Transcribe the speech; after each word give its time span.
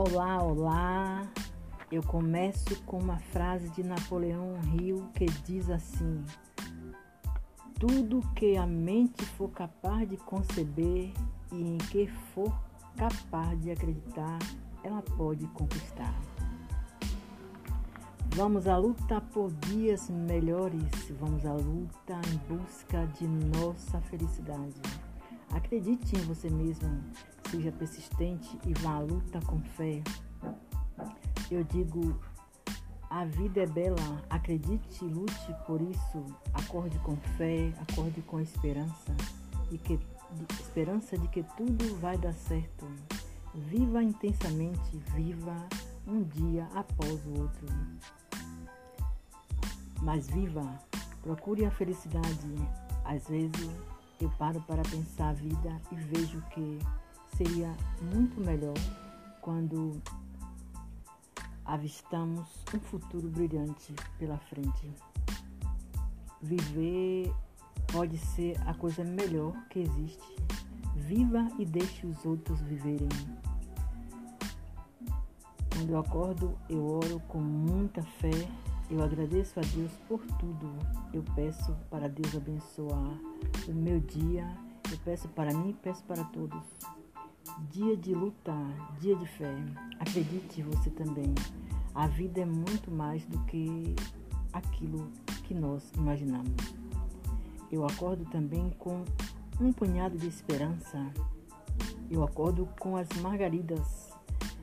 Olá, 0.00 0.40
olá! 0.40 1.28
Eu 1.90 2.04
começo 2.04 2.80
com 2.86 3.00
uma 3.00 3.18
frase 3.18 3.68
de 3.70 3.82
Napoleão 3.82 4.54
Hill 4.72 5.08
que 5.12 5.26
diz 5.44 5.68
assim: 5.68 6.24
Tudo 7.80 8.22
que 8.36 8.56
a 8.56 8.64
mente 8.64 9.24
for 9.24 9.50
capaz 9.50 10.08
de 10.08 10.16
conceber 10.16 11.12
e 11.50 11.60
em 11.60 11.78
que 11.78 12.06
for 12.32 12.56
capaz 12.96 13.60
de 13.60 13.72
acreditar, 13.72 14.38
ela 14.84 15.02
pode 15.02 15.44
conquistar. 15.48 16.14
Vamos 18.36 18.68
à 18.68 18.76
luta 18.76 19.20
por 19.20 19.50
dias 19.50 20.08
melhores, 20.08 21.10
vamos 21.18 21.44
à 21.44 21.54
luta 21.54 22.20
em 22.32 22.56
busca 22.56 23.04
de 23.18 23.26
nossa 23.26 24.00
felicidade. 24.02 25.07
Acredite 25.50 26.16
em 26.16 26.20
você 26.22 26.50
mesmo, 26.50 27.02
seja 27.50 27.72
persistente 27.72 28.58
e 28.66 28.74
vá 28.74 28.94
à 28.94 29.00
luta 29.00 29.40
com 29.46 29.60
fé. 29.60 30.02
Eu 31.50 31.64
digo, 31.64 32.18
a 33.10 33.24
vida 33.24 33.62
é 33.62 33.66
bela, 33.66 34.22
acredite, 34.28 35.04
lute 35.04 35.54
por 35.66 35.80
isso, 35.80 36.24
acorde 36.52 36.98
com 36.98 37.16
fé, 37.38 37.72
acorde 37.80 38.20
com 38.22 38.38
esperança 38.38 39.16
e 39.70 39.78
que 39.78 39.98
esperança 40.60 41.16
de 41.16 41.26
que 41.28 41.42
tudo 41.56 41.96
vai 42.00 42.18
dar 42.18 42.34
certo. 42.34 42.86
Viva 43.54 44.02
intensamente, 44.02 44.98
viva 45.14 45.56
um 46.06 46.22
dia 46.22 46.68
após 46.74 47.24
o 47.26 47.40
outro. 47.40 47.66
Mas 50.02 50.28
viva, 50.28 50.78
procure 51.22 51.64
a 51.64 51.70
felicidade. 51.70 52.54
Às 53.04 53.26
vezes 53.26 53.70
eu 54.20 54.30
paro 54.30 54.60
para 54.62 54.82
pensar 54.82 55.30
a 55.30 55.32
vida 55.32 55.80
e 55.92 55.94
vejo 55.94 56.42
que 56.50 56.78
seria 57.36 57.74
muito 58.12 58.40
melhor 58.40 58.74
quando 59.40 60.00
avistamos 61.64 62.48
um 62.74 62.80
futuro 62.80 63.28
brilhante 63.28 63.94
pela 64.18 64.38
frente. 64.38 64.90
Viver 66.40 67.32
pode 67.92 68.18
ser 68.18 68.56
a 68.66 68.74
coisa 68.74 69.04
melhor 69.04 69.52
que 69.68 69.80
existe. 69.80 70.36
Viva 70.96 71.48
e 71.58 71.64
deixe 71.64 72.06
os 72.06 72.24
outros 72.24 72.60
viverem. 72.60 73.08
Quando 75.70 75.90
eu 75.90 75.98
acordo, 75.98 76.58
eu 76.68 76.84
oro 76.84 77.20
com 77.28 77.38
muita 77.38 78.02
fé 78.02 78.48
eu 78.90 79.02
agradeço 79.02 79.60
a 79.60 79.62
Deus 79.62 79.92
por 80.08 80.20
tudo. 80.38 80.72
Eu 81.12 81.22
peço 81.34 81.76
para 81.90 82.08
Deus 82.08 82.34
abençoar 82.34 83.18
o 83.68 83.72
meu 83.72 84.00
dia. 84.00 84.46
Eu 84.90 84.98
peço 85.04 85.28
para 85.28 85.52
mim 85.52 85.70
e 85.70 85.74
peço 85.74 86.02
para 86.04 86.24
todos. 86.24 86.62
Dia 87.70 87.96
de 87.96 88.14
lutar, 88.14 88.98
dia 88.98 89.14
de 89.14 89.26
fé. 89.26 89.54
Acredite 90.00 90.62
você 90.62 90.88
também. 90.90 91.34
A 91.94 92.06
vida 92.06 92.40
é 92.40 92.46
muito 92.46 92.90
mais 92.90 93.24
do 93.26 93.38
que 93.44 93.94
aquilo 94.52 95.10
que 95.44 95.52
nós 95.52 95.90
imaginamos. 95.94 96.56
Eu 97.70 97.84
acordo 97.84 98.24
também 98.26 98.70
com 98.78 99.04
um 99.60 99.70
punhado 99.70 100.16
de 100.16 100.28
esperança. 100.28 101.12
Eu 102.10 102.24
acordo 102.24 102.66
com 102.80 102.96
as 102.96 103.08
margaridas. 103.20 104.10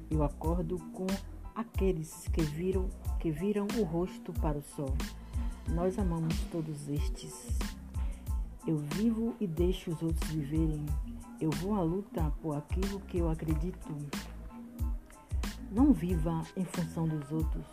Eu 0.09 0.23
acordo 0.23 0.79
com 0.93 1.05
aqueles 1.53 2.27
que 2.29 2.41
viram 2.41 2.89
que 3.25 3.31
viram 3.31 3.65
o 3.79 3.83
rosto 3.83 4.31
para 4.33 4.55
o 4.55 4.61
sol. 4.61 4.93
Nós 5.73 5.97
amamos 5.97 6.39
todos 6.51 6.87
estes. 6.87 7.57
Eu 8.67 8.77
vivo 8.77 9.35
e 9.39 9.47
deixo 9.47 9.89
os 9.89 10.03
outros 10.03 10.29
viverem. 10.29 10.85
Eu 11.41 11.49
vou 11.49 11.73
à 11.73 11.81
luta 11.81 12.31
por 12.39 12.55
aquilo 12.55 12.99
que 12.99 13.17
eu 13.17 13.27
acredito. 13.27 13.89
Não 15.71 15.91
viva 15.91 16.43
em 16.55 16.63
função 16.65 17.07
dos 17.07 17.31
outros, 17.31 17.65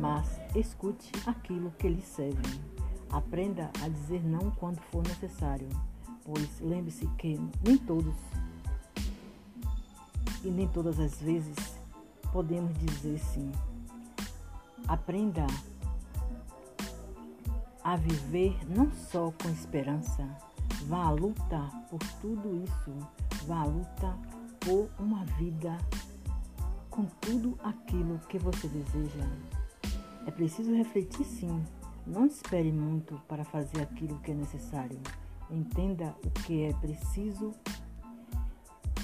mas 0.00 0.40
escute 0.56 1.12
aquilo 1.26 1.70
que 1.72 1.86
lhe 1.86 2.00
serve. 2.00 2.58
Aprenda 3.10 3.70
a 3.82 3.88
dizer 3.88 4.24
não 4.24 4.52
quando 4.52 4.80
for 4.84 5.06
necessário, 5.06 5.68
pois 6.24 6.48
lembre-se 6.62 7.06
que 7.18 7.38
nem 7.62 7.76
todos 7.76 8.16
e 10.42 10.48
nem 10.48 10.66
todas 10.66 10.98
as 10.98 11.20
vezes 11.20 11.78
podemos 12.32 12.72
dizer 12.78 13.18
sim. 13.18 13.52
Aprenda 14.86 15.46
a 17.82 17.96
viver 17.96 18.58
não 18.68 18.90
só 18.92 19.32
com 19.42 19.50
esperança, 19.50 20.26
vá 20.86 21.04
à 21.04 21.10
luta 21.10 21.70
por 21.90 22.00
tudo 22.20 22.62
isso, 22.64 22.96
vá 23.46 23.60
à 23.60 23.64
luta 23.64 24.18
por 24.60 24.88
uma 24.98 25.24
vida 25.36 25.76
com 26.90 27.04
tudo 27.20 27.58
aquilo 27.62 28.18
que 28.28 28.38
você 28.38 28.68
deseja. 28.68 29.26
É 30.26 30.30
preciso 30.30 30.74
refletir 30.74 31.24
sim, 31.24 31.62
não 32.06 32.26
espere 32.26 32.72
muito 32.72 33.20
para 33.28 33.44
fazer 33.44 33.82
aquilo 33.82 34.18
que 34.20 34.30
é 34.30 34.34
necessário. 34.34 35.00
Entenda 35.50 36.14
o 36.24 36.30
que 36.30 36.64
é 36.64 36.72
preciso 36.74 37.52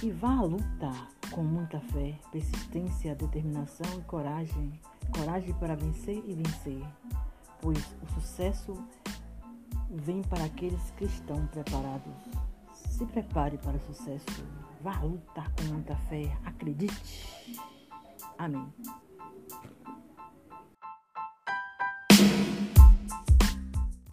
e 0.02 0.10
vá 0.10 0.36
à 0.36 0.42
luta 0.42 0.92
com 1.40 1.44
muita 1.44 1.80
fé, 1.80 2.18
persistência, 2.30 3.14
determinação 3.14 3.98
e 3.98 4.02
coragem 4.02 4.78
coragem 5.16 5.54
para 5.54 5.74
vencer 5.74 6.22
e 6.26 6.34
vencer, 6.34 6.86
pois 7.62 7.78
o 8.02 8.20
sucesso 8.20 8.76
vem 9.88 10.20
para 10.20 10.44
aqueles 10.44 10.90
que 10.98 11.06
estão 11.06 11.46
preparados. 11.46 12.12
Se 12.74 13.06
prepare 13.06 13.56
para 13.56 13.78
o 13.78 13.80
sucesso. 13.80 14.44
Vá 14.82 15.00
lutar 15.00 15.50
com 15.54 15.64
muita 15.72 15.96
fé. 15.96 16.30
Acredite. 16.44 17.56
Amém. 18.36 18.70